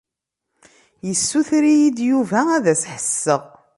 [1.07, 3.41] Yessuter-iyi-d Yuba ad as-ḥesseɣ.